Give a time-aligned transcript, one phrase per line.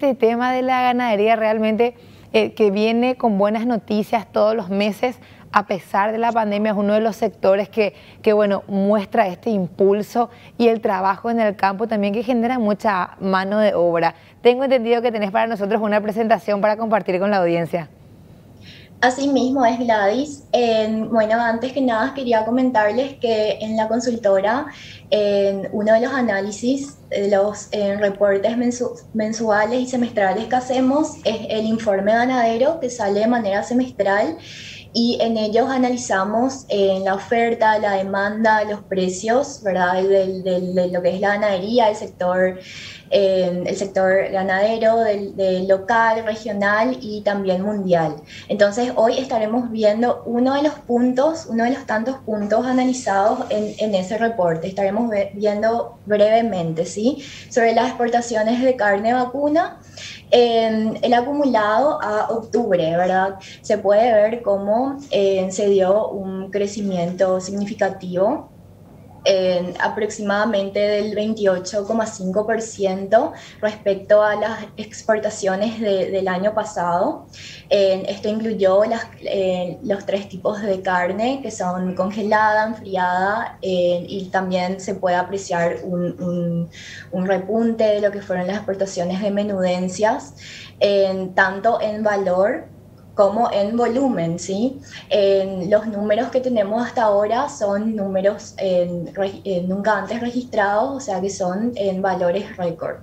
[0.00, 1.94] este tema de la ganadería realmente
[2.32, 5.18] eh, que viene con buenas noticias todos los meses,
[5.52, 7.92] a pesar de la pandemia, es uno de los sectores que,
[8.22, 13.10] que, bueno, muestra este impulso y el trabajo en el campo también que genera mucha
[13.20, 14.14] mano de obra.
[14.40, 17.90] Tengo entendido que tenés para nosotros una presentación para compartir con la audiencia.
[19.00, 20.44] Así mismo es Gladys.
[21.10, 24.66] bueno, antes que nada quería comentarles que en la consultora,
[25.08, 28.56] en uno de los análisis de los reportes
[29.14, 34.36] mensuales y semestrales que hacemos es el informe ganadero que sale de manera semestral
[34.92, 40.02] y en ellos analizamos eh, la oferta, la demanda, los precios, ¿verdad?
[40.02, 42.58] De, lo que es la ganadería, el sector,
[43.10, 48.16] eh, el sector ganadero, del, local, regional y también mundial.
[48.48, 53.74] Entonces hoy estaremos viendo uno de los puntos, uno de los tantos puntos analizados en,
[53.78, 54.66] en ese reporte.
[54.66, 57.22] Estaremos viendo brevemente, ¿sí?
[57.48, 59.78] Sobre las exportaciones de carne vacuna
[60.30, 63.36] el acumulado a octubre, ¿verdad?
[63.62, 68.49] Se puede ver cómo eh, se dio un crecimiento significativo
[69.80, 77.26] aproximadamente del 28,5% respecto a las exportaciones del año pasado.
[77.68, 79.06] esto incluyó las,
[79.82, 86.70] los tres tipos de carne que son congelada, enfriada y también se puede apreciar un,
[87.12, 90.34] repunte de lo que fueron las exportaciones de menudencias,
[91.34, 92.68] tanto en valor
[93.14, 94.80] como en volumen, ¿sí?
[95.68, 98.54] los números que tenemos hasta ahora son números
[99.66, 102.98] nunca antes registrados, o sea que son en valores récord.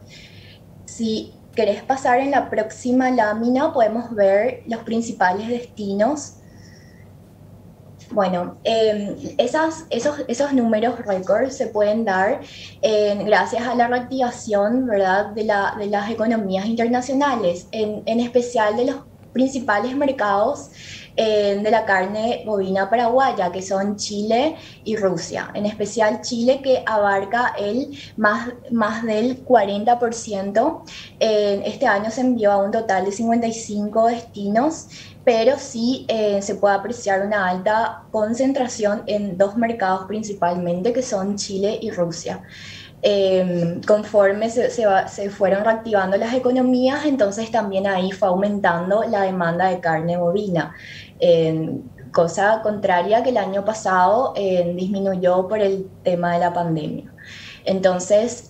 [0.86, 6.36] Si querés pasar en la próxima lámina, podemos ver los principales destinos.
[8.12, 12.40] Bueno, em, esas, esos, esos números récord se pueden dar
[13.26, 15.32] gracias a la reactivación ¿verdad?
[15.32, 18.98] De, la, de las economías internacionales, en, en especial de los
[19.38, 20.72] principales mercados
[21.16, 25.52] eh, de la carne bovina paraguaya, que son Chile y Rusia.
[25.54, 30.82] En especial Chile, que abarca el más, más del 40%.
[31.20, 34.88] Eh, este año se envió a un total de 55 destinos
[35.28, 41.36] pero sí eh, se puede apreciar una alta concentración en dos mercados principalmente, que son
[41.36, 42.44] Chile y Rusia.
[43.02, 49.70] Em, conforme se, se, fueron reactivando las economías, entonces también ahí fue aumentando la demanda
[49.70, 50.76] de carne bovina.
[52.12, 57.14] Cosa contraria que el año pasado disminuyó por el tema de la pandemia.
[57.68, 58.50] Entonces,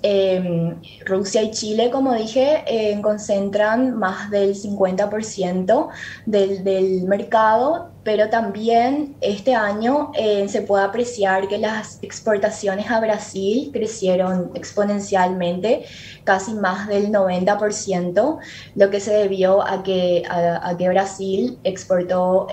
[1.06, 2.64] Rusia y Chile, como dije,
[3.02, 5.90] concentran más del 50%
[6.26, 13.70] del, mercado pero también este año eh, se puede apreciar que las exportaciones a Brasil
[13.74, 15.84] crecieron exponencialmente,
[16.24, 18.38] casi más del 90%,
[18.76, 22.48] lo que se debió a que, a, que Brasil exportó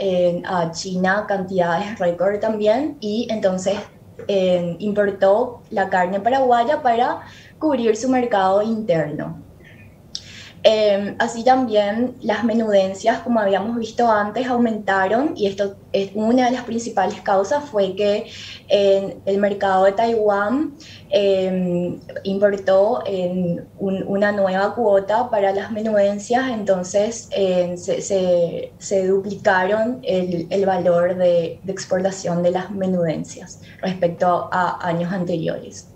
[0.45, 3.77] a China cantidades récord también y entonces
[4.29, 7.23] eh, importó la carne paraguaya para
[7.59, 9.39] cubrir su mercado interno.
[10.67, 16.53] Em, así también las menudencias, como habíamos visto antes, aumentaron y esto es una de
[16.53, 18.27] las principales causas fue que
[18.71, 20.75] el mercado de Taiwán
[21.11, 23.05] em, importó
[23.79, 32.53] una nueva cuota para las menudencias, entonces em, se, duplicaron el, valor de exportación de
[32.53, 35.94] las menudencias respecto a años anteriores.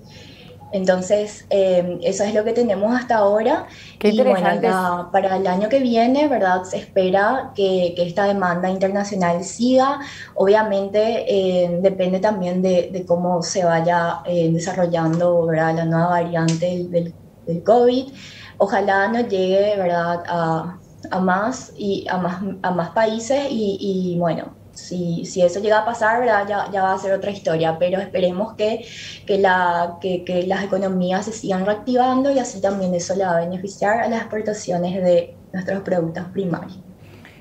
[0.73, 3.67] Entonces, eh, eso es lo que tenemos hasta ahora.
[3.99, 6.65] Qué y bueno, para el año que viene, ¿verdad?
[6.65, 10.01] Se espera que, que esta demanda internacional siga.
[10.35, 15.77] Obviamente, eh, depende también de, de, cómo se vaya eh, desarrollando ¿verdad?
[15.77, 17.15] la nueva variante del,
[17.47, 18.13] del, COVID.
[18.59, 20.23] Ojalá nos llegue, ¿verdad?
[20.29, 20.79] A,
[21.11, 25.81] a más y a más, a más países y, y bueno, si, si, eso llega
[25.81, 26.47] a pasar, ¿verdad?
[26.49, 28.87] Ya, ya, va a ser otra historia, pero esperemos que,
[29.27, 33.37] que, la, que, que, las economías se sigan reactivando y así también eso le va
[33.37, 36.79] a beneficiar a las exportaciones de nuestros productos primarios.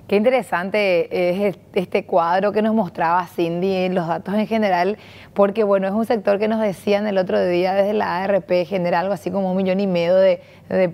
[0.07, 4.97] Qué interesante es este cuadro que nos mostraba Cindy, los datos en general,
[5.33, 9.01] porque bueno, es un sector que nos decían el otro día desde la ARP genera
[9.01, 10.39] algo así como un millón y medio de,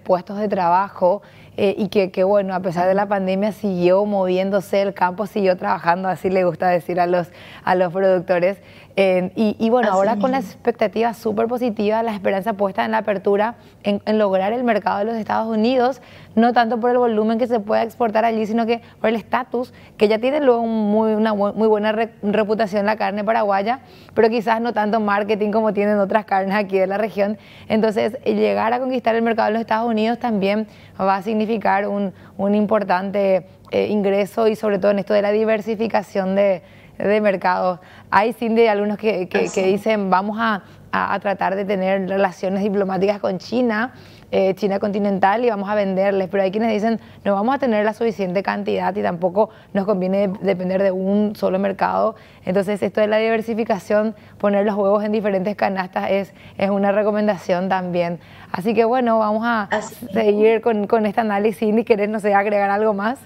[0.04, 1.22] puestos de trabajo
[1.58, 5.58] eh, y que, que, bueno, a pesar de la pandemia siguió moviéndose, el campo siguió
[5.58, 7.28] trabajando, así le gusta decir a los,
[7.64, 8.58] a los productores.
[8.96, 13.56] Eh, y, bueno, ahora con las expectativas súper positivas, la esperanza puesta en la apertura,
[13.82, 16.00] en, lograr el mercado de los Estados Unidos,
[16.36, 19.74] no tanto por el volumen que se pueda exportar allí, sino que por el estatus,
[19.98, 21.92] que ya tiene luego muy, una muy buena
[22.22, 23.80] reputación la carne paraguaya,
[24.14, 27.40] pero quizás no tanto marketing como tienen otras carnes aquí de la región.
[27.70, 30.68] Entonces, llegar a conquistar el mercado de los Estados Unidos también
[31.02, 32.14] va a significar un,
[32.54, 36.62] importante eh, ingreso y sobre todo en esto de la diversificación de,
[36.98, 37.80] de mercados.
[38.12, 43.40] Hay, Cindy, algunos que, que, dicen vamos a, a, tratar de tener relaciones diplomáticas con
[43.40, 43.94] China,
[44.32, 47.84] eh, China continental, y vamos a venderles, pero hay quienes dicen no vamos a tener
[47.86, 52.16] la suficiente cantidad y tampoco nos conviene depender de un solo mercado.
[52.46, 57.70] Entonces, esto de la diversificación, poner los huevos en diferentes canastas es, es una recomendación
[57.70, 58.20] también.
[58.52, 59.70] Así que bueno, vamos a
[60.14, 61.60] seguir con, con este análisis.
[61.60, 63.20] Cindy, ¿querés, no sé, agregar algo más?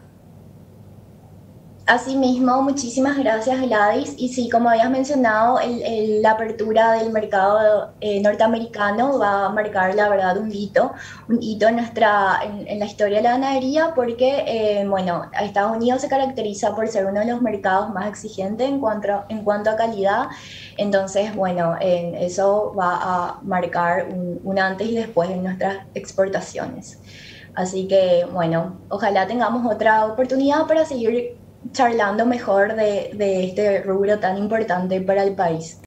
[1.87, 4.13] Asimismo, muchísimas gracias Gladys.
[4.17, 5.57] Y sí, como habías mencionado,
[6.21, 10.91] la apertura del mercado eh, norteamericano va a marcar, la verdad, un hito,
[11.29, 16.01] un hito en, nuestra, en, la historia de la ganadería porque, eh, bueno, Estados Unidos
[16.01, 19.77] se caracteriza por ser uno de los mercados más exigentes en cuanto, en cuanto a
[19.77, 20.27] calidad.
[20.75, 26.99] Entonces, bueno, eso va a marcar un, un antes y después en nuestras exportaciones.
[27.55, 34.19] Así que, bueno, ojalá tengamos otra oportunidad para seguir charlando mejor de, de este rubro
[34.19, 35.79] tan importante para el país.